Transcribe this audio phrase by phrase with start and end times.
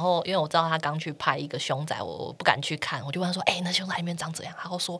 [0.00, 4.98] 然后因为我知道他刚去拍一个凶宅，我不敢去看，我就问他说：“哎、那凶宅里面长怎样？”然后说：“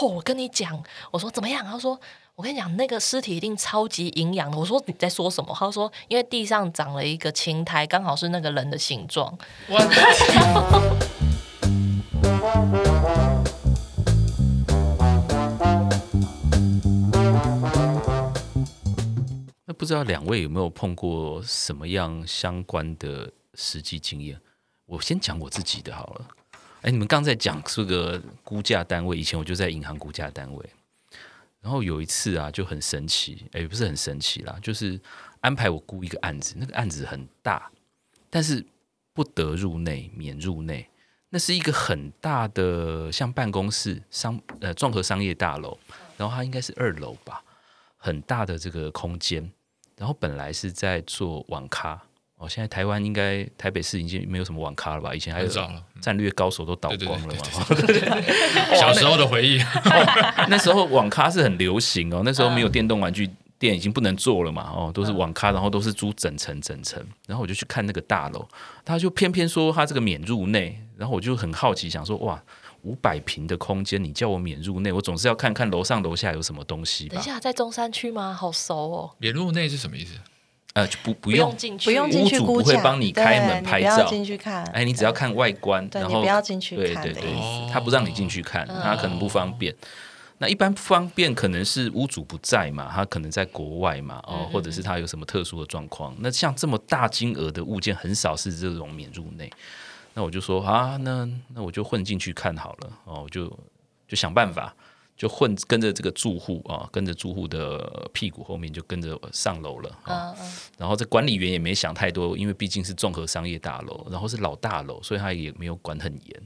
[0.00, 2.00] 哦，我跟你讲，我说怎么样？”他说
[2.36, 9.36] ：“我跟你讲，那个尸体一定超级营养的。”我说：“你在说什么？”他说：“因为地上长了一个青苔，刚好是那个人的形状。”。
[19.66, 24.40] 那不知道两位有没有碰过什么样相关的实际经验？
[24.86, 26.28] 我先讲我自己的好了。
[26.82, 30.70] 哎，你们刚才讲这个估价单位，以前我就在银行估价单位。
[31.60, 34.98] 然后有一次啊，就很神奇，哎，不是很神奇啦，就是
[35.40, 37.70] 安排我估一个案子，那个案子很大，
[38.30, 38.64] 但是
[39.12, 40.88] 不得入内，免入内。
[41.28, 45.78] 那是一个很大的像办公室商呃综合商业大楼，
[46.16, 47.44] 然后它应该是二楼吧，
[47.96, 49.52] 很大的这个空间。
[49.96, 52.02] 然后本来是在做网咖
[52.40, 55.14] 哦，现在台湾应该台北市已经没有什么网咖了吧？
[55.14, 55.48] 以前还有
[56.00, 57.40] 战略高手都倒光了嘛。
[58.74, 63.28] 小时候的回忆，哦，那时候网咖是很流行哦，那时候没有电动玩具。
[63.60, 68.48] 店已经不能做了嘛，哦，都是网咖，然后都是租整层整层，然后我就去看那个大楼，
[68.86, 72.42] 他就偏偏说他这个免入内，然后我就很好奇，想说哇，
[72.84, 77.16] 五百平的空间，你叫我免入内，我总是要看看楼上楼下有什么东西吧。
[77.16, 78.32] 等一下，在中山区吗？
[78.32, 79.10] 好熟哦。
[79.18, 80.14] 免入内是什么意思？
[80.74, 84.64] 呃，就不不用进去，不用进去，屋主不会帮你开门拍照，进去看。
[84.66, 89.74] 哎，你只要看外观，然后你不要进去看对对对，他不让你进去看，他可能不方便。
[90.38, 96.16] 那一般不方便，可能是屋主不在嘛，他可能在国外嘛，哦，或者是他有什么特殊的状况。
[96.20, 99.50] 那像这么大金额的物件，很少是这种免入内。
[100.14, 103.46] 那我就说啊，那那我就混进去看好了哦，我就
[104.08, 104.74] 就想办法，
[105.20, 110.34] 就混跟着这个住户啊，跟着住户的屁股后面就跟着上楼了啊。
[110.78, 116.42] 然后这管理员也没想太多，因为毕竟是综合商业大楼，然后是老大楼，所以他也没有管很严。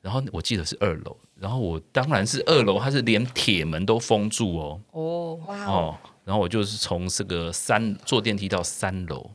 [0.00, 4.80] 然后我记得是二楼，然后我当然是二楼，他是连铁门都封住哦。
[4.92, 5.98] 哦，哇哦！
[6.24, 9.32] 然后我就是从这个三坐电梯到三楼，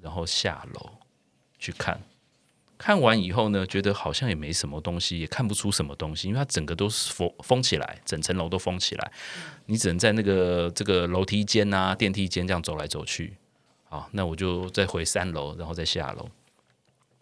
[0.00, 0.90] 然后下楼
[1.58, 2.00] 去看，
[2.78, 9.12] 看完以后呢，觉得好像也没什么东西，也看不出什么东西，因为它整个都是封封起来，整层楼都封起来，
[9.66, 13.36] 你只能在那个这个楼梯间啊、电梯间这样走来走去。
[13.88, 16.28] 好，那我就再回三楼，然后再下楼。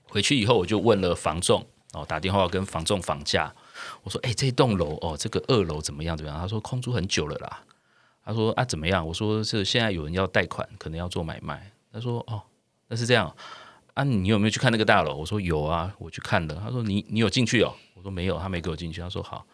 [0.09, 1.65] 回去以后，我就问了房仲。
[1.93, 3.55] 哦，打电话跟房仲房价，
[4.03, 6.17] 我说：“哎、这栋楼哦，这个二楼怎么样？
[6.17, 7.63] 怎么样？”他说：“空租很久了啦。”
[8.27, 12.43] 他说：“啊，怎么样？”我说：“是现在有人要贷款，可能要做买卖。”他说：“哦，
[12.89, 13.33] 那是这样
[13.95, 19.47] 啊，你有没有去看那个大楼？”我说：“有啊，我去看的。”他说：“你你有进去哦？”我说：“没有，他没给我进去。”他说：“好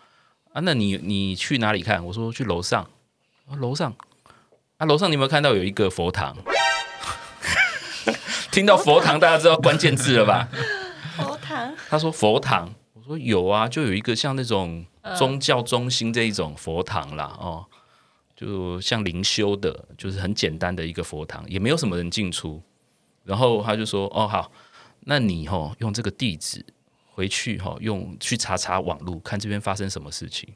[0.53, 2.83] 啊，那你你去哪里看？”我说：“去楼上。”
[3.49, 3.95] 啊，楼上
[4.79, 6.35] 啊，楼上你有没有看到有一个佛堂？
[8.51, 10.49] 听到佛堂，大家知道关键字了吧？
[11.17, 14.85] 佛堂他说佛堂，我说有啊，就有一个像那种
[15.17, 17.67] 宗教中心这一种佛堂啦，哦，
[18.35, 22.63] 就像灵修的，就是很简单的一个佛堂，也没有什么人进出。
[23.25, 24.51] 然后他就说，哦好，
[25.01, 26.65] 那你哦用这个地址
[27.13, 30.53] 回去哈，用去查查网路，看这边发生什么事情。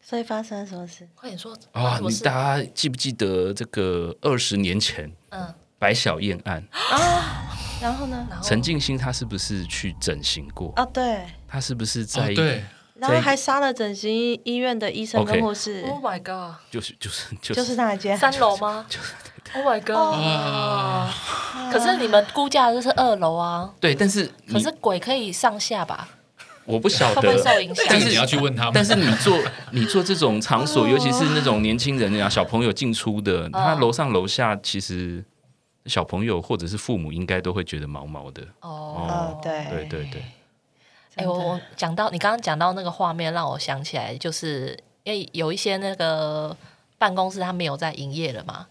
[0.00, 1.08] 所以发生了什么事？
[1.14, 1.98] 快点说啊！
[2.00, 5.10] 你大家记不记得这个二十年前？
[5.30, 5.54] 嗯。
[5.76, 8.26] 白小燕案啊，然后呢？
[8.42, 10.84] 陈静心他是不是去整形过啊？
[10.86, 12.32] 对，他是不是在？
[12.32, 12.64] 对，
[12.94, 15.82] 然后还杀了整形医院的医生跟护士。
[15.82, 16.58] Oh my god！
[16.70, 18.86] 就是就是就是就是那一间三楼吗？
[18.88, 19.12] 就是。
[19.54, 21.12] Oh my god！
[21.72, 23.70] 可是你们估价就是二楼啊。
[23.80, 26.08] 对，但是可是鬼可以上下吧？
[26.64, 27.84] 我不晓得，会不会受影响？
[27.88, 28.72] 但是你要去问他们。
[28.74, 29.38] 但是你做
[29.70, 35.24] 你做这种场所，尤其是那种年轻人呀、小朋友进出的，他楼上楼下其实。
[35.86, 40.24] 小朋友或者是父母应该都会觉得毛毛的哦，对对对对。
[41.16, 46.56] 哎，我我讲到你刚刚讲到那个画面，让我想起来，就是因为有一些那个
[46.96, 48.66] 办公室他没有在营业了嘛，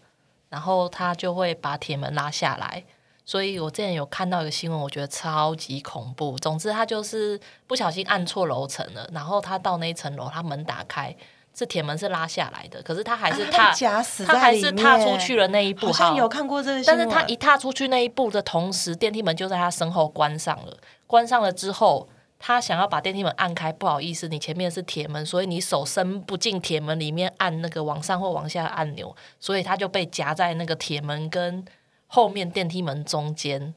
[0.53, 2.83] 然后他就会把铁门拉下来。
[3.25, 6.37] 所以我之前有看到一个新闻，我觉得超级恐怖。
[6.37, 11.15] 总之，他就是不小心按错楼层了，然后他到那一层楼，他门打开。
[11.55, 15.87] 这铁门是拉下来的，可是他还是踏，啊、他，他还是踏出去了那一步。
[15.87, 20.77] 好像有看过这个，但是他一踏出去那一步的同时，电梯门就在他身后关上了。
[21.07, 22.07] 关上了之后，
[22.45, 31.63] 他想要把电梯门按开，不好意思，你前面是铁门，所以你手伸不进铁门里面按那个往上或往下的按钮，所以他就被夹在那个铁门跟
[32.07, 33.73] 后面电梯门中间，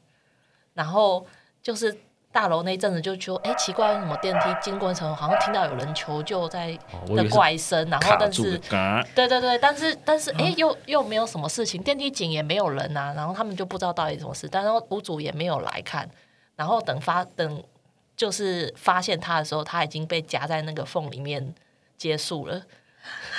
[0.73, 1.25] 然后
[1.63, 1.97] 就是。
[2.29, 6.77] 大楼那一阵子就说，哎，奇怪，为什么电梯经过的时候，好像听到有人求救在
[7.07, 8.59] 的怪声，然后但是，
[9.15, 16.07] 对对对，但是但是，哎，又又没有什么事情，电梯井也没有人啊，然后他们就不知道到底什么事，但是屋主也没有来看，
[16.55, 17.63] 然后等发等
[18.17, 21.53] 就是发现他的时候，他已经被夹在那个缝里面
[21.97, 22.63] 结束了。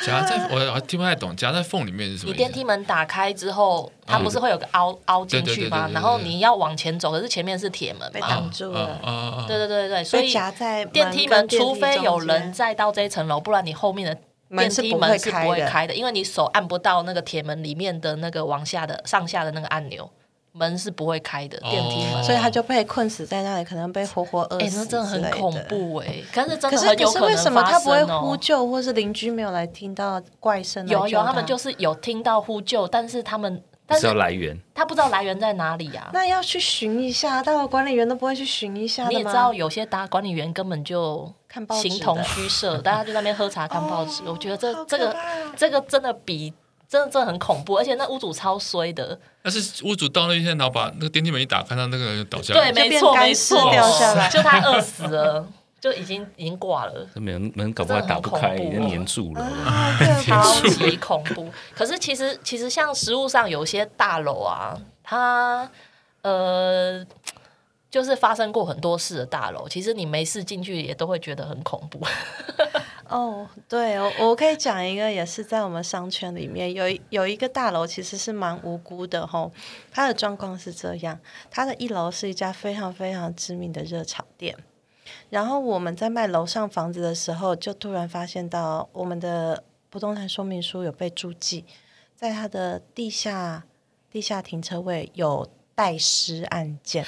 [0.02, 2.32] 夹在我听不太懂，夹在缝里面是什么？
[2.32, 5.90] 你电梯门打开之后，它不是会有个凹凹进去吗？
[5.92, 9.44] 然后你要往前走，可是前面是铁门被挡住了。
[9.46, 14.14] 对对对对，所以夹在电梯门，除非有人再到这一层楼，不然你后面的
[14.56, 20.08] 电梯门是不会开的，因为你手按不到那个铁门里面的那个往下的上下的那个按钮。
[20.52, 24.64] 门是不会开的，电梯门，所以他就被困死在那里，可能被活活饿死。
[24.64, 26.16] 哎，那真的很恐怖哎！
[26.32, 30.86] 可是真的可是可是为什么他不会呼救，或是邻居没有来听到怪声？
[30.88, 36.10] 有有，他们就是有听到呼救，但是他们不知道来源，他不知道来源在哪里呀？
[36.12, 39.06] 那要去寻一下，大楼管理员都不会去寻一下。
[39.08, 44.22] 你也知道，有些大管理员根本就看报纸，形同虚设，大家就在那边喝茶看报纸。
[44.26, 45.16] 我觉得这这个
[45.56, 46.52] 这个真的比。
[46.88, 49.18] 真的真的很恐怖，而且那屋主超衰的。
[49.42, 55.46] 但是屋主到那一天，然后把那个电梯门一打开，他那个人就倒下来，对，没错，没错，掉下来，就他饿死了，
[55.78, 57.06] 就已经已经挂了。
[57.14, 59.50] 门门搞不好打不开，已经黏住了，
[60.24, 61.50] 超级恐怖。
[61.74, 65.68] 可是其实其实像实物上有些大楼啊，它
[66.22, 67.04] 呃
[67.90, 72.04] 就是发生过很多事的大楼，其实你没事进去也都会觉得很恐怖。
[73.08, 79.50] 哦，对，我我可以讲一个，也是在我们商圈里面有有一个大楼，其实是蛮无辜的吼。
[79.90, 81.18] 它的状况是这样，
[81.50, 84.54] 它的一楼是一家非常非常知名的热炒店，
[85.30, 91.64] 然后我们在卖楼上房子的时候，就突然发现到我们的不动产说明书有被注记，
[92.14, 93.64] 在它的地下
[94.10, 97.06] 地下停车位有带尸案件。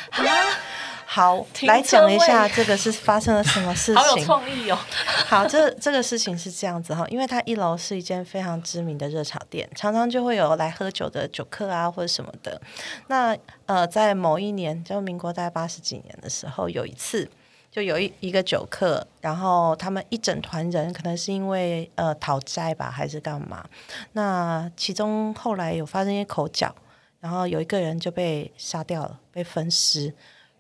[1.12, 3.96] 好，来讲一下这个是发生了什么事情。
[3.96, 4.78] 好有创意哦！
[5.26, 12.62] 好，这这个事情是这样子哈，因为它一楼是一间非常知名的热炒店，常常就会有来喝酒的酒客啊，或者什么的。
[13.08, 13.36] 那
[13.66, 17.28] 呃，在某一年，就民国大概八十几年的时候，有一次，
[17.72, 23.64] 就有一一个酒客，然后他们一整团人，可能是因为呃讨债吧，还是干嘛？
[24.12, 26.72] 那其中后来有发生一些口角，
[27.18, 30.14] 然后有一个人就被杀掉了，被分尸。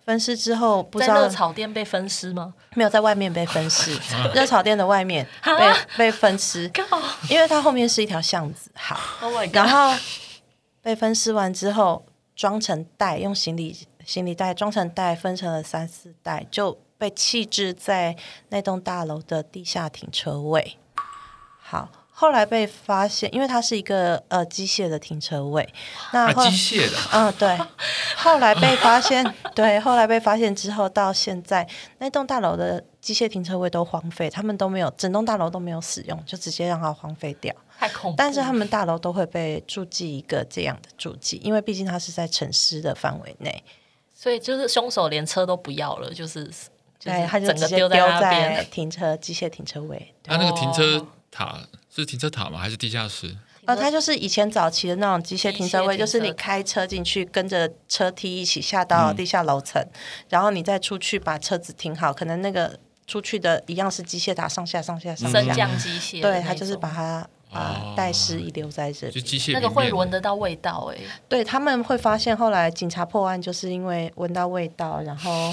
[0.04, 2.54] 分尸之后，不知道在热炒店被分尸吗？
[2.74, 3.96] 没有，在外面被分尸。
[4.34, 6.70] 热炒店的外面被被分尸，
[7.30, 8.70] 因为它后面是一条巷子。
[8.74, 9.96] 好， oh、然后
[10.82, 12.04] 被分尸完之后，
[12.34, 18.16] 装成袋，用行李行李袋装成袋，分成了三四袋，就被弃置在
[18.48, 20.78] 那栋大楼的地下停车位。
[21.60, 21.88] 好。
[22.20, 25.66] 后来被发现，因为它是一个呃机械的停车位，
[26.12, 27.58] 那机械的，嗯对。
[28.14, 29.24] 后来被发现，
[29.56, 37.54] 对，后来被发现之后，到现在那栋大楼的机械停车位都荒废，他们都没有，整栋大楼都没有使用，就直接让它荒废掉。
[37.78, 38.16] 太恐怖。
[38.18, 43.64] 但是他们大楼都会被注记一个这样的注记，因为毕竟它是在城市的范围内，
[44.14, 46.44] 所以就是凶手连车都不要了，就是，
[47.02, 50.14] 对，他就直接丢在停车机械停车位。
[50.22, 51.60] 他那个停车塔。
[51.92, 52.58] 是停车塔吗？
[52.58, 53.36] 还是地下室？
[53.64, 59.90] 呃，它就是以前早期的那种机械停车位，就是你开车进去，跟着车梯一起下到地下楼层，嗯、
[60.28, 62.12] 然后你再出去把车子停好。
[62.12, 62.78] 可能那个
[63.08, 65.40] 出去的一样是机械塔，上下上下上下。
[65.40, 66.22] 升降机械。
[66.22, 69.12] 对，它就是把它啊带尸遗留在这里。
[69.12, 71.02] 就机械那个会闻得到味道哎、欸。
[71.28, 75.52] 对，他们会发现，后来警察破案就是因为闻到味道，然后。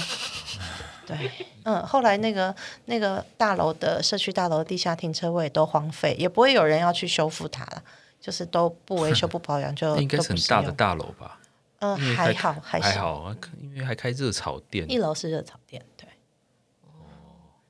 [1.08, 1.32] 对，
[1.64, 2.54] 嗯，后来那个
[2.86, 7.82] 那个大楼的社区大楼地下停车位都荒废，也不会有人要去修复它了，
[8.20, 11.40] 就是都不维修不保养，就 应该是很大的大楼吧？
[11.80, 13.34] 嗯，还好，还还好，
[13.74, 16.06] 因为还开热炒店，一楼是热炒店，对。
[16.84, 17.08] 哦，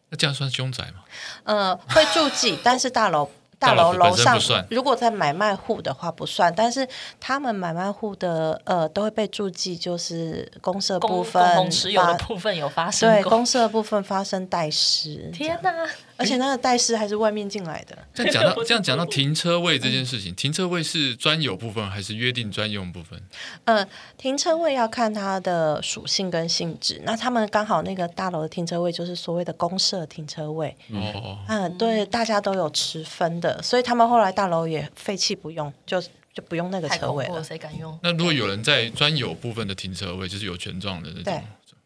[0.09, 1.03] 那这样算凶宅吗？
[1.43, 3.29] 呃，会住记，但是大楼。
[3.59, 6.87] 大楼楼上，如果在买卖户的话不算，但是
[7.19, 15.31] 他们买卖户的呃都会被注记，就是公社部分公公持有的部分有发生，对，公社部分发生代失。
[15.33, 15.71] 天哪！
[16.17, 17.97] 而且那个代师还是外面进来的。
[18.13, 23.21] 这样讲到 这样讲到停车位这件事情，停车位是专有部分还是约定专用部分？
[23.65, 27.01] 呃，停车位要看它的属性跟性质。
[27.05, 30.75] 那他们刚好那个大楼的停车位就是所谓的公社停车位。
[30.91, 36.01] 哦，嗯，对，大家都有持分的，所以他们后来大楼也废弃不用，就
[36.33, 37.43] 就不用那个车位了。
[37.43, 37.97] 谁敢用？
[38.01, 41.43] 那如果有人在专有部分的停车位，就是有权状的那种，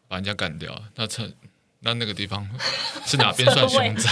[0.08, 1.30] 把人家干掉，那车。
[1.82, 2.46] 那那个地方
[3.04, 4.10] 是哪边算凶宅？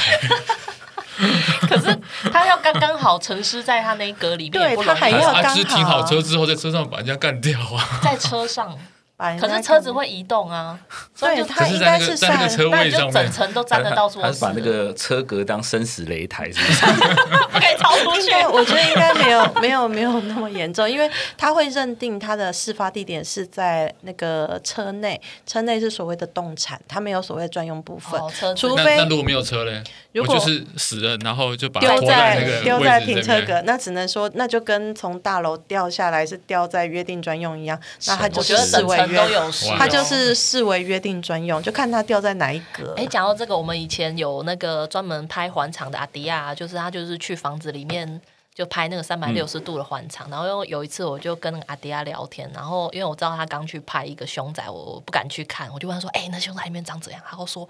[1.69, 1.99] 可是
[2.33, 8.01] 他要刚刚好沉尸在他那一格里面，对他还要刚好停好车之后，在车上把人家干掉啊！
[8.03, 8.77] 在车上
[9.21, 10.79] 把可是车子会移动啊，
[11.15, 14.23] 所以就他应该是在那个车位上面，整层都粘得到处。
[14.23, 16.87] 他是把那个车格当生死擂台，是不是？
[16.87, 18.31] 不可以超出去。
[18.51, 28.19] 我觉得应该没有没有没有那么严重，因为他会认定他的事发地点是在那个车内，车内是所谓的动产，他没有所谓的专用部分。
[28.19, 39.89] 哦、除非那，那如果没有车嘞，如果就是死人，然后就把它丢在丢在，在停车格，那只能说那就跟从大楼掉下来是掉在约定专用一样，那他就是视为约。
[39.91, 42.95] 就是视为约定专用，就看他掉在哪一格。
[42.97, 48.21] 哎，讲到这个，我们以前有那个专门拍环场的阿迪亚，就是他就是去房子里面
[48.55, 50.29] 就拍那个三百六十度的环场。
[50.29, 57.69] 嗯、然后有一次，我就跟阿迪亚聊天，然后因为我知道他刚去拍一个凶宅，我不敢去看，我就问他说：“哎，那凶宅里面长怎样？”他会说：“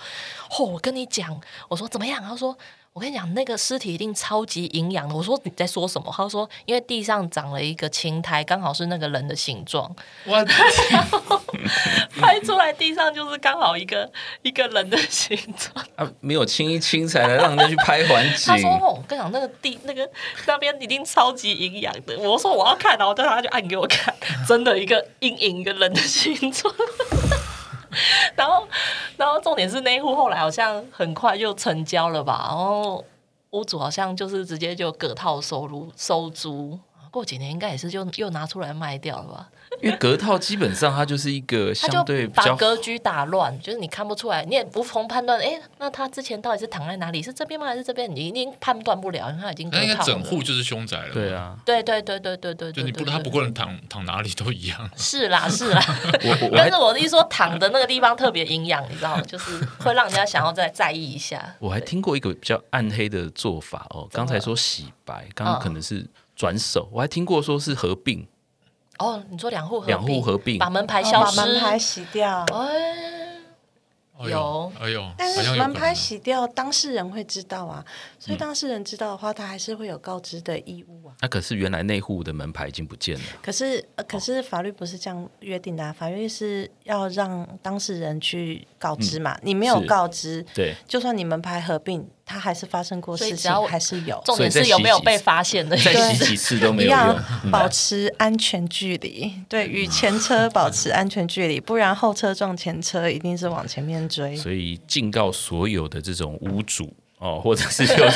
[0.50, 2.56] 嚯、哦，我跟你讲，我说怎么样？”他说。
[2.92, 5.14] 我跟你讲，那个尸体一定超级营养的。
[5.14, 6.12] 我说你在说什么？
[6.14, 9.94] 他说因为地上长了一个青苔，刚好是那个人的形状。
[10.24, 10.44] 我
[12.20, 14.10] 拍出来地上就是刚好一个
[14.42, 15.86] 一个人的形状。
[15.94, 18.46] 啊，没有清一清才来让人家去拍环境。
[18.52, 20.10] 他说：“我跟你讲，那个地那个
[20.46, 24.12] 那边一定超级营养的。”我说：“我要看。”然后他就按给我看，
[24.48, 26.74] 真的一个阴影，一个人的形状。
[28.36, 28.66] 然后，
[29.16, 32.46] 然后重点是那一户后来好像很快就成交了吧？
[32.48, 33.04] 然后
[33.50, 36.78] 屋主好像就是直接就隔套收入收租，
[37.10, 39.48] 过几年应该也是就又拿出来卖掉了吧？
[39.82, 45.38] 因为隔套基本上它就是一个 相对比较把格局打乱，就是你看不出来，你也无从判断。
[45.40, 47.22] 哎，那他之前到底是躺在哪里？
[47.22, 47.66] 是这边吗？
[47.66, 48.10] 还是这边？
[48.14, 49.86] 你已经判断不了，因为他已经隔套了。
[49.86, 51.12] 那应该整户就是凶宅了。
[51.12, 54.90] 对啊，对对对对对对，就你不他不管躺躺哪里都一样。
[54.96, 55.82] 是啦是啦，
[56.54, 59.22] 但是我的意思说躺的那个地方特别营养，你知道吗？
[59.22, 61.56] 就是会让人家想要再在意一下。
[61.58, 66.06] 我还听过一个比较暗黑的做法哦，刚才说洗白，刚刚可能是
[66.40, 68.26] 转手，我还听过说是合并。
[68.96, 72.46] 哦，你说两户合两户合并，把门牌消失，把门牌洗掉。
[72.50, 77.84] 哎，有，哎呦，但是门牌洗掉，当事人会知道啊。
[78.18, 81.14] 所以当事人知道的话，他还是会有告知的义务啊。
[81.20, 83.24] 那可是原来那户的门牌已经不见了。
[83.42, 85.92] 可是，呃可是法律不是这样约定的啊。
[85.92, 89.38] 法律是要让当事人去告知嘛。
[89.42, 94.22] 你没有告知，对，就算你门牌合并，他还是发生过事情，还是有。
[94.24, 97.50] 重点是有没有被发现的，再洗几次都没有用。
[97.50, 104.36] 保持安全距离，对，与前车保持安全距离，不然后车撞前车，一定是往前面追。
[104.36, 106.94] 所以警告所有的这种屋主。
[107.18, 108.08] 哦，或者是有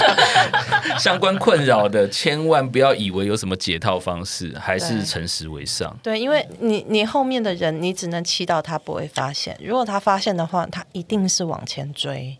[0.98, 5.94] 相关困扰的，千万不要以为有什么解套方式，还是诚实为上。
[6.02, 9.54] 对，因为你你后面的人，你只能祈祷他不会发现。
[9.62, 12.38] 如果他发现的话，他一定是往前追。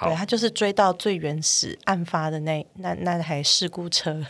[0.00, 4.24] 对，他就是追到最原始案发的那那那台事故车。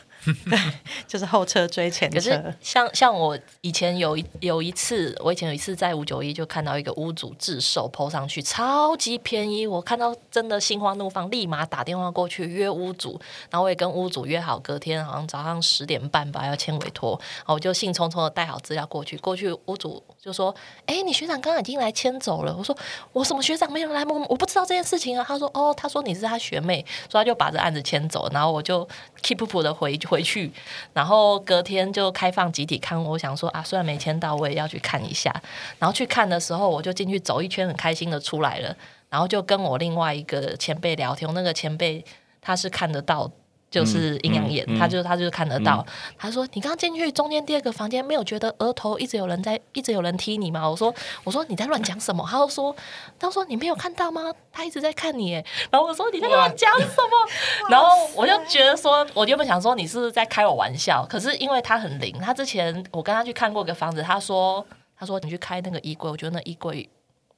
[0.48, 0.58] 对，
[1.06, 2.16] 就是后车追前车。
[2.16, 9.66] 可是像像我以前有一有一次，我以前有一次在五九一就看到一个屋主自售 po 上去，超级便宜。
[9.66, 19.16] 我看到真的心花怒放，立马打电话过去约屋主，然后我也跟屋主约好隔天好像早上十点半吧要签委托，然后我就兴冲冲的带好资料过去。
[19.18, 20.54] 过去屋主就说
[20.86, 22.76] ：“哎，你学长刚刚已经来签走了。”我说
[23.12, 24.04] ：“我什么学长没有来？
[24.04, 28.86] 我我不知道这件事情啊。”他说：“哦，他说你是他学妹，所以他就把这案子签走。”然后我就
[29.22, 30.15] keep up 的回回。
[30.16, 30.50] 回去，
[30.94, 33.02] 然后隔天就开放集体看。
[33.02, 35.30] 我想说啊，虽然没签到，我也要去看一下。
[35.78, 38.74] 然后去看的时候，我就进去走一圈，很开心的出来了。
[39.10, 42.02] 然后就跟我另外一个前辈聊天，那个前辈
[42.40, 43.30] 他是看得到。
[43.70, 45.84] 就是阴阳眼，嗯嗯、他就他就看得到。
[45.86, 50.94] 嗯、他说：“你刚进去中间第二个房间，没有觉得额头一直有人在，一直有人踢你吗？”我说
[51.24, 52.74] ：“我说你在乱讲什么？”他就说
[53.18, 54.32] ：“他说你没有看到吗？
[54.52, 55.32] 他一直在看你。”
[55.70, 57.28] 然后我说：“你在乱讲什么？”
[57.68, 61.04] 然后我就觉得说，我原本想说你是不是在开我玩笑？
[61.08, 64.64] 可是因为他很灵，他之前我跟他去看过一个房子，他说
[64.98, 66.88] ：“他说你去开那个衣柜，我觉得那衣柜。”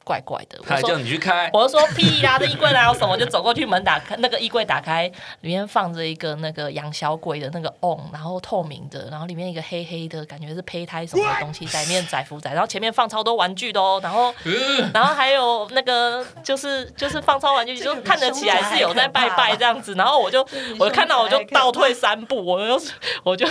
[0.09, 3.13] 怪怪的，他还叫你去开，我就说屁啦，这衣柜哪有什么？
[3.13, 5.07] 我就走过去，门打开，那个衣柜打开，
[5.43, 14.35] 里面放着一个那个养小鬼的那个瓮，然后透明的，然后里面一个黑黑的，感觉是胚胎什么的东西在里面载浮载，然后前面放超多玩具的哦，然后
[14.95, 20.41] 然后还有那个就是就是放超玩具，就看得起来 是有在拜拜这样子，然后我就
[20.79, 22.83] 我就看到我就倒退三步，我就
[23.25, 23.47] 我就。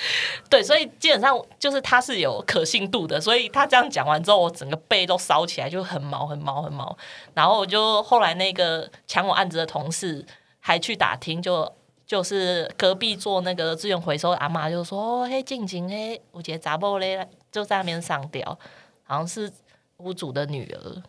[0.48, 6.96] 对，所以基本上就是他是有可信度的，所以他这样讲完之后，我整个背都烧起来，就很毛、很毛、很毛。
[7.34, 10.24] 然后我就后来那个抢我案子的同事
[10.60, 11.70] 还去打听，就
[12.06, 18.58] 就是隔壁做那个资源回收的阿妈就说：“，嘿，静静嘿，我觉得杂布嘞就在那边上吊，
[19.02, 19.52] 好像是
[19.98, 21.02] 屋主的女儿。”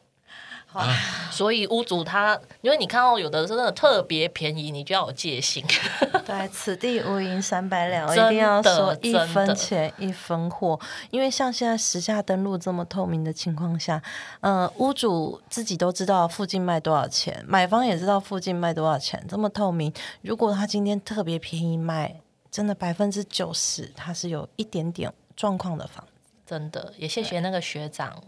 [0.71, 0.93] 啊、
[1.31, 5.63] 所以屋主他，因为你看到有的真的特别便宜，你就要有戒心。
[6.25, 10.79] 对，此地无银三百两，一定要说一分钱一分货。
[11.09, 13.99] 因为像现在实价登录这么透明的情况下，
[14.41, 19.91] 呃，屋主自己都知道附近卖多少钱，买方也知道附近卖多少钱，这么透明。
[20.21, 22.21] 如果他今天特别便宜卖，
[22.51, 26.11] 真的百分之九十他是有一点点状况的房子。
[26.45, 28.21] 真的，也谢谢那个学长。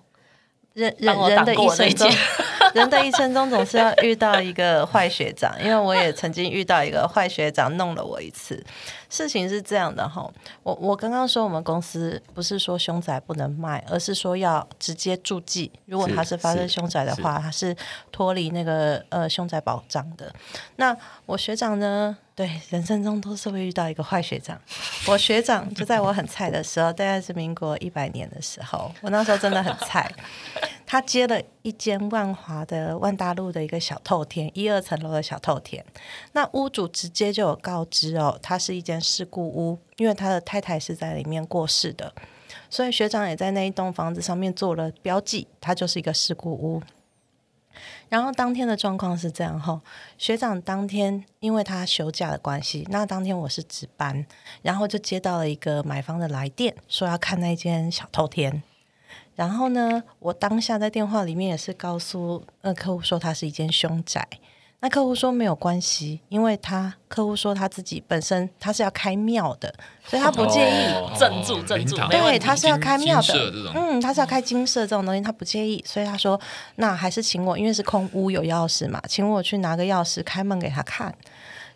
[0.74, 2.10] 人人人的一生中，
[2.74, 8.64] 人的一生中总是要遇到一个坏学长，因为我也曾经遇到一个坏学长弄了我一次。
[9.12, 10.28] 事情是这样的哈，
[10.64, 17.76] 我我刚刚说我们公司不是说凶宅不能卖，而是说要直接注记，如果他是发生凶宅的话，他是
[18.10, 20.34] 脱离那个呃凶宅保障的。
[20.78, 22.18] 那我学长呢？
[22.34, 24.60] 对，人生中都是会遇到一个坏学长。
[25.06, 30.10] 我学长就在我很菜的时候，大概是民国一百年的时候，我那时候真的很菜。
[30.92, 35.86] 他接了一间万华的万大路的一个小透天，一二层楼的小透天。
[36.34, 42.14] 那屋主直接就有告知哦，他是一间事故屋，因为他的太太是在里面过世的，
[42.70, 46.84] 所以学长也在那一栋房子上面做了标记，他就是一个事故屋。
[48.10, 49.82] 然后当天的状况是这样哈，
[50.18, 54.26] 学长当天因为他休假的关系，那当天我是值班，
[54.62, 58.62] 然后就接到了一个买方的来电，说要看那间小透天。
[59.36, 64.28] 然后呢，我当下在电话里面也是告诉那客户说，他是一间凶宅。
[64.84, 69.72] 那客户说没有关系，因为他客户说他自己本身他是要开庙的，
[70.04, 71.96] 所以他不介意镇住镇住。
[72.10, 76.40] 对，他是要开庙的，嗯，他是要开金色这种东西，他不介意，所以他说
[76.78, 81.14] 那还是请我，因为是空屋有钥匙嘛，请我去拿个钥匙开门给他看。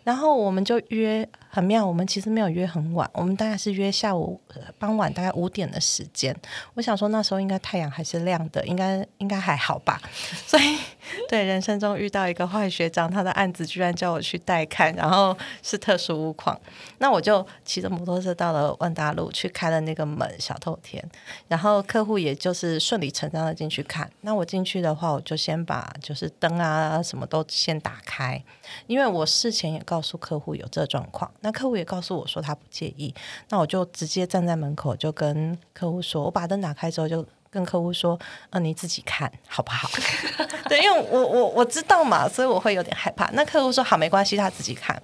[0.06, 4.40] 然后我们就约很妙，我们其实没有约很晚，我们大概是约下午
[4.78, 6.32] 傍晚大概五点的时间。
[6.74, 10.00] 我想说那时候应该太阳还是亮的，应该应该还好吧。
[10.46, 10.78] 所以
[11.28, 16.58] 对人生中遇到一个坏学长，他的案子居然叫我去带看，然后是特殊屋况，
[16.98, 21.06] 那我就骑着摩托车到了万达路去开了那个门小透天，
[21.48, 24.10] 然后客户也就是顺理成章的进去看。
[24.22, 28.42] 那我进去的话，我就先把就是灯啊什么都先打开，
[28.86, 30.00] 因为我事前也告。
[30.06, 33.12] 诉客户有这状况，那客户也告诉我说他不介意，
[33.48, 38.18] 那我就直接站在门口就跟客户说，我把灯打开之后就跟客户说，
[38.50, 39.88] 嗯、呃，你自己看好不好？
[40.68, 43.30] 对，因为我我我知道嘛，所以我会有点害怕。
[43.32, 45.00] 那客户说好，没关系，他自己看。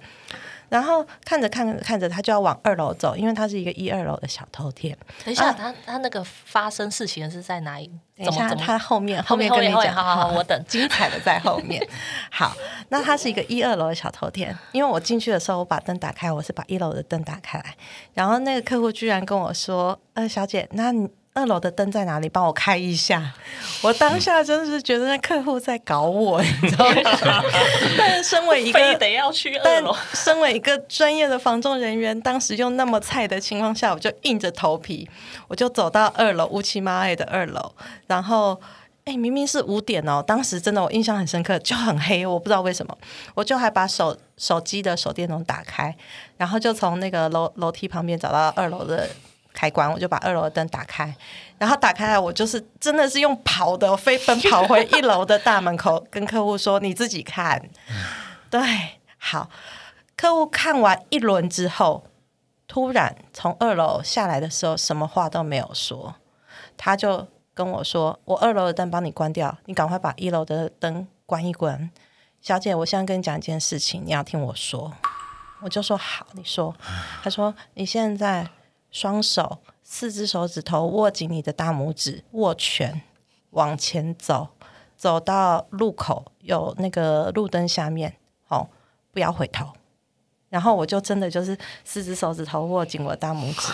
[0.69, 4.97] 然后看着看着看着，他就要往二楼走，因为他是一个一二楼的小偷天。
[5.23, 7.91] 等一下，啊、他他那个发生事情是在哪里？
[8.17, 11.87] 等一下，他后面后面跟你讲，好好好， 我等精彩的在后面。
[12.31, 12.55] 好，
[12.89, 17.75] 那他是一个一二楼的小偷天，因为我进去的时候，我把灯打开，我是把一楼的灯打开来，
[18.15, 22.29] 然后那个客户居然跟我说：“呃，小姐，那你。”二楼的灯在哪里？
[22.29, 23.33] 帮我开一下。
[23.81, 27.43] 我当下真的是觉得那客户在搞我，你知道吗？
[27.97, 35.09] 但是身为一个非得要去二楼，身为一个专业的防重人员，当时又那么菜的情况下，我就硬着头皮，
[35.47, 37.73] 我就走到二楼乌漆嘛黑的二楼。
[38.05, 38.61] 然后，
[39.05, 42.95] 哎，明明是五点哦，当时真的我印象很深刻，就很黑，我不知道为什么，
[43.33, 45.95] 我就还把手手机的手电筒打开，
[46.37, 49.09] 然后就从那个楼楼梯旁边找到二楼的。
[49.53, 51.15] 开关，我就把二楼的灯打开，
[51.59, 57.69] 然后打开来，我就是真的是用跑的，飞奔跑回一楼的大门口，跟客户说：“你自己看。”
[58.49, 58.59] 对，
[59.17, 59.49] 好，
[60.17, 62.03] 客户看完一轮之后，
[62.67, 66.15] 突然从二楼下来的时候，什么话都没有说，
[66.75, 71.89] 他就跟我说：“我二楼的灯帮你关掉，你赶快把一楼的灯关一关。”
[72.41, 74.91] 小姐，我现在跟你讲一件事情，你要听我说。
[75.61, 76.75] 我就说：“好，你说。”
[77.23, 78.47] 他说：“你现在。”
[78.93, 83.01] 双手，四只手指头握紧你的大拇指，握拳
[83.49, 84.49] 往前走，
[84.95, 88.15] 走到路口有那个路灯下面，
[88.49, 88.69] 哦，
[89.11, 89.67] 不要回头。
[90.49, 93.73] 然后我就真的就是四只手指头握紧我的大拇指，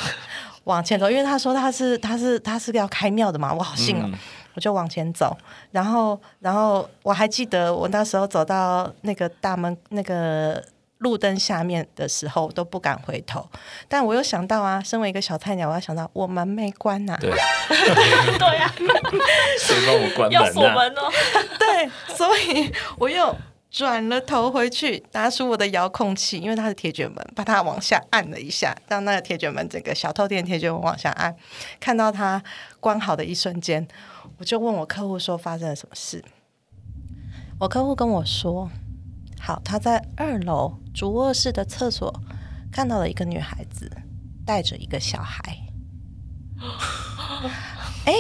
[0.64, 4.14] 往前走，因为他说他是他是他是要开庙的嘛，我好信哦，嗯、
[4.54, 5.38] 我就往前走。
[5.72, 10.64] 然后然后我还记得我那时候走到那个大门那个。
[11.00, 13.50] 路灯下面的时候都不敢回头，
[13.88, 17.18] 但我又想到啊，身为一个小菜鸟，我要想到我门没关呐、啊。
[17.20, 17.32] 对，
[18.38, 18.76] 对呀、啊，
[19.58, 20.46] 谁帮我关门、啊？
[20.46, 21.10] 要锁门哦。
[21.58, 23.34] 对，所以我又
[23.72, 31.34] 转了头回去，拿出我的遥控器，因为它是铁卷门，把它往下按了一下，让那个铁卷门整个小透电铁卷门往下按，
[31.80, 32.44] 看到它
[32.82, 33.88] 关好的一瞬间，
[34.38, 36.22] 我就问我客户说发生了什么事。
[37.62, 38.70] 我客户跟我说。
[39.40, 42.14] 好，他在二楼主卧室的厕所
[42.72, 43.90] 看到了一个女孩子
[44.46, 45.58] 带着一个小孩。
[48.06, 48.14] 哎，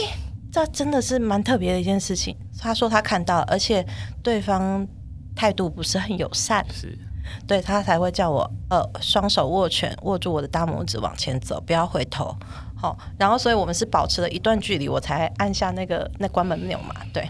[0.51, 2.35] 这真的是蛮特别的一件事情。
[2.57, 3.85] 他说他看到，而且
[4.23, 4.87] 对方
[5.35, 6.97] 态度不是很友善，是，
[7.45, 12.35] 对他才会叫我呃双手握拳，握住我的大拇指往前走，不要回头。
[12.75, 16.95] 好，然后所以我们是保持了一段距离，我才按下那个那关门钮嘛。
[17.13, 17.29] 对，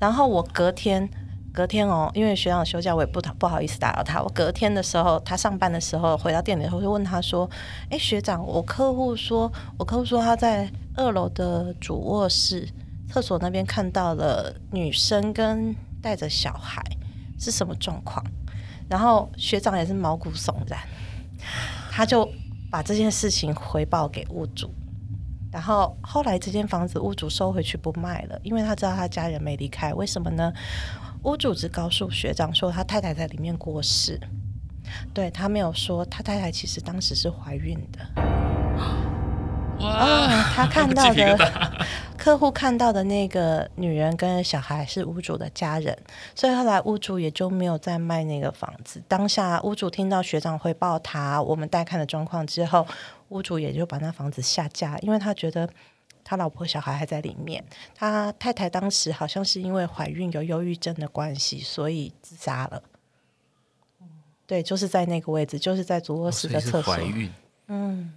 [0.00, 1.08] 然后我隔天
[1.54, 4.20] 隔天哦，因为学长休假，我也不不好意思打扰他。
[4.20, 7.48] 我隔天的时候，他上班的时候回到店里头，就问他说
[7.90, 12.68] ：“哎，学长，我客户说，我客户说他在二楼的主卧室
[13.08, 16.82] 厕所那边看到了女生跟带着小孩，
[17.38, 18.24] 是什么状况？”
[18.90, 20.80] 然后学长也是毛骨悚然，
[21.92, 22.28] 他就
[22.68, 24.74] 把这件事情回报给屋主。
[25.52, 29.94] 然后后来这间房子屋主收回去不卖了，因为他知道他家人没离开。
[29.94, 30.52] 为什么呢？
[31.24, 34.20] 屋主只告诉学长说他太太在里面过世，
[35.12, 38.22] 对，他没有说他太太其实当时是怀孕的。
[39.80, 41.36] 啊、哦，他看到的
[42.16, 45.98] 客户看到的那个女人跟小孩是屋主的家人，
[46.34, 49.02] 所以后来屋主也就没有再卖那个房子。
[49.08, 52.86] 当下屋主听到学长汇报他我们带看的状况之后，
[53.30, 55.68] 屋主也就把那房子下架，因为他觉得
[56.24, 57.62] 他老婆小孩还在里面，
[57.94, 62.82] 他太太当时好像是因为怀孕有忧郁症的关系，所以自杀了。
[64.46, 66.94] 对，就是在那个位置，就是在主卧室的厕所。
[66.94, 67.30] 怀孕，
[67.68, 68.12] 嗯。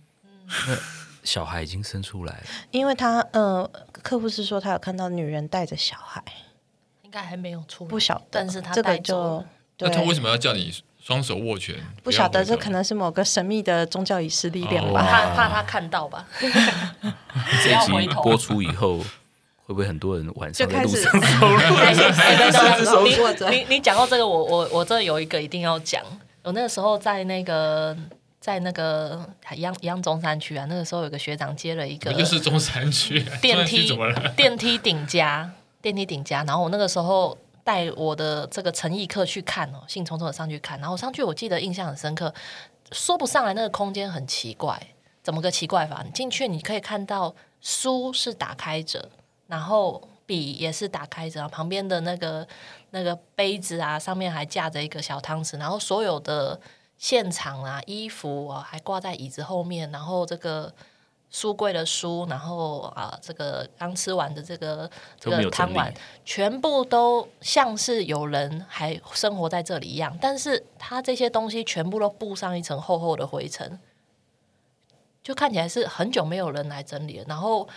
[1.24, 6.24] 小孩已经生出来了，因为他呃，客户是说他有看到女人带着小孩，
[7.02, 9.44] 应该还没有出，不晓得，但是他这个就，
[9.80, 10.74] 那他为什么要叫你
[11.08, 11.74] 双手握拳？
[12.04, 16.28] 不晓得，这可能是某个神秘的宗教仪式力量吧，怕怕他看到吧。
[17.64, 21.18] 这一集播出以后，会不会很多人晚上在路上
[22.84, 23.10] 走路？
[23.50, 26.04] 你你讲到这个，我我我这有一个一定要讲，
[26.44, 27.96] 我那个时候在那个。
[28.40, 33.92] 在那个一样一样中山区啊，那个时候有个学长接了一个，就是中山区电梯
[34.38, 42.34] 电梯顶加电梯顶加，然后我那个时候带我的这个诚意客去看哦，兴冲冲的上去看，然后上去我记得印象很深刻，
[42.94, 44.82] 说不上来那个空间很奇怪，
[45.22, 46.02] 怎么个奇怪法？
[46.06, 49.10] 你进去你可以看到书是打开着，
[49.48, 52.48] 然后笔也是打开着，旁边的那个
[52.92, 56.58] 那个杯子啊，上面还架着一个小汤匙，然后所有的。
[57.00, 60.74] 现场啊，衣服啊，还挂在椅子后面，然后这个
[61.30, 73.80] 书柜的书，然后啊，这个刚吃完的这个这个汤碗，全部都像是有人还生活在这里一样，但是他这些东西全部都布上一层厚厚的灰尘，
[75.22, 77.68] 就看起来是很久没有人来整理了，然后。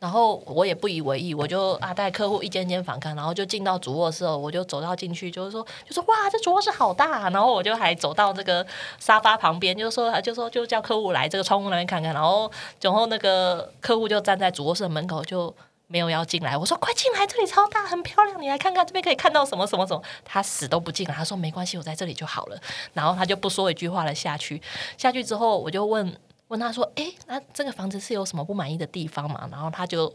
[0.00, 8.66] 然后我也不以为意，我就啊带客户一间间访看，然后就进到主卧室，我就走到进去，就是说，就说哇，这主卧室好大，然后我就还走到这个
[8.98, 15.54] 沙发旁边，就说就说就叫客户来这个窗户那边看看，然后然后那个客户就站在主卧室的门口，就
[15.86, 16.56] 没有要进来。
[16.56, 20.02] 我说快进来，这里超大，很漂亮，你来看看这边可以看到什么什么什么。
[20.24, 22.58] 他死都不进来，他说没关系，我在这里就好了。
[22.94, 24.62] 然后他就不说一句话了下去。
[24.96, 26.16] 下去之后，我就问。
[26.50, 30.14] 问他说：“哎，那这个房子是有什么不满意的地方嘛？”然后他就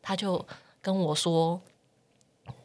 [0.00, 0.44] 他就
[0.80, 1.60] 跟我说：“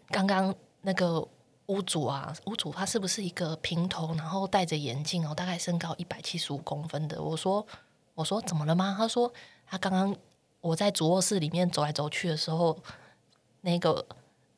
[0.10, 1.28] 刚刚那个
[1.66, 7.66] 屋主啊，屋主他是不是一个平头，然后戴着眼镜哦，大概身高一百七十五公分的？”我说
[8.14, 9.34] ：“我说怎么了吗？”他说
[9.66, 10.16] ：“他刚刚
[10.62, 12.78] 我在主卧室里面走来走去的时候，
[13.62, 14.06] 那个。”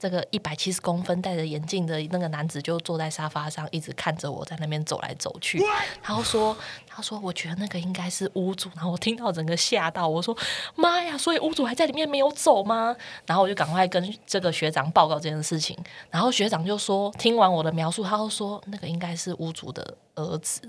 [0.02, 5.64] 这个一百七十公分戴着眼镜的那个男子就坐在沙发上，一直看着我在那边走来走去。
[6.02, 6.58] 然后说
[6.90, 10.36] ：“他说我觉得那个应该是屋主。”然后我听到整个吓到，我说
[10.74, 11.16] ：“妈呀！
[11.16, 12.96] 所以屋主还在里面没有走吗？”
[13.28, 15.78] 然后我就赶快跟这个学长报告这件事情。
[16.10, 20.64] 然后学长就说：“听完我的描述，他就说那个应该是屋主的儿子，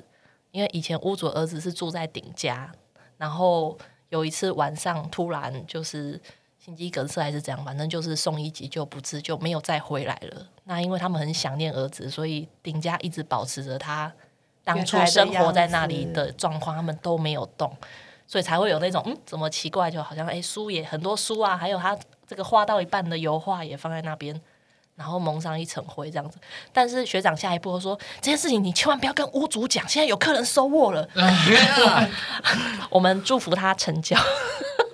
[0.51, 2.71] 因为以前屋主的儿子是住在顶家，
[3.17, 3.79] 然后
[4.11, 6.21] 有一次晚上突然就是。”
[6.65, 10.47] 心肌梗塞还是怎样，反正就是送医急救不治，就没有再回来了。
[10.63, 14.13] 那因为他们很想念儿子，所以丁家一直保持着他
[14.63, 17.77] 当初生活在那里的状况，他们都没有动，
[18.29, 19.91] 所以才会有那种嗯，怎么奇怪？
[19.91, 21.99] 就好像哎，书也很多书啊，还有他
[22.29, 24.41] 这个画到一半的油画也放在那边，
[24.95, 26.39] 然后蒙上一层灰这样子。
[26.73, 31.09] 但是学长下一步说，这件事情你千万不要跟屋主讲，现在有客人收卧了。
[32.89, 34.17] 我们祝福他成交。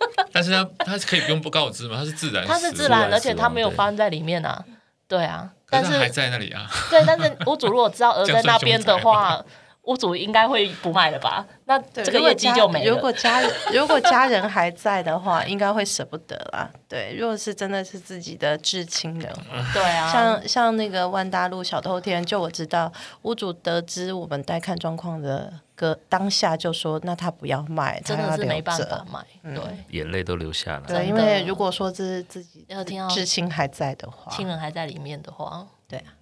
[0.33, 1.97] 但是他他可以不用不告知吗？
[1.99, 4.65] 他是自然，他是自然，而且他没有发生在里面啊。
[5.07, 6.69] 对啊，但是还在那里啊。
[6.91, 9.43] 对，但是屋主如果知道鹅在那边的话，
[9.89, 11.47] 屋主应该会不卖了吧？
[11.65, 12.95] 那这个业绩就没了。
[12.95, 13.41] 如果家
[13.73, 16.71] 如果家人还在的话，应该会舍不得啦。
[16.87, 30.87] 对，如果是真的是自己的至亲的话，对啊，像像那个万大路小偷天，就我知道屋主得知我们待看状况的个当下就说，那他不要卖，真的是没办法卖，对，眼泪都流下来。
[30.87, 36.13] 对，因为如果说这是自己要听到至亲还在的话，亲人还在里面的话，对啊，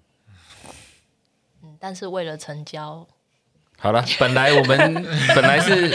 [1.64, 3.04] 嗯，但是为了成交。
[3.78, 5.90] 好了，本来我们 本来是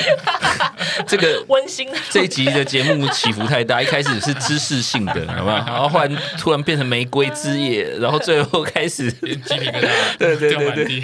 [1.08, 5.58] 这个温馨的这一集的节目起伏太大，一开始是知识性的， 好不好？
[5.58, 11.04] 然后后来突然变成玫瑰之夜，然后最后开始鸡皮疙瘩，对对对对。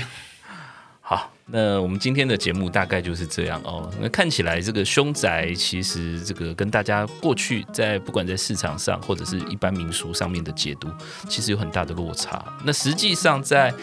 [1.02, 3.90] 好，那我们今天的节目大概就是这样哦。
[4.00, 10.90] 那看起来这个凶宅其实这个跟大家过去在不管在市场上或者是一般民俗上面的解读，
[11.30, 12.44] 其实有很大的落差。
[12.66, 13.74] 那实际上在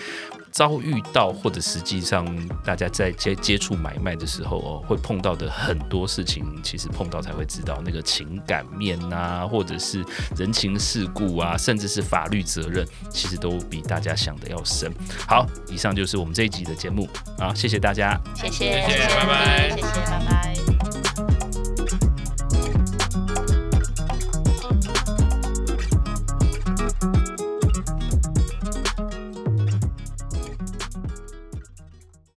[0.55, 2.25] 遭遇到或者实际上
[2.65, 10.05] 大家在接接触买卖的时候哦，会碰到的很多事情，其实碰到才会知道那个情感面啊，或者是
[10.37, 14.93] 人情世故啊，甚至是法律责任，其实都比大家想的要深。
[15.27, 20.64] 好，以上就是我们这一集的节目啊，谢谢大家，谢谢，谢谢，拜拜，谢谢，拜拜。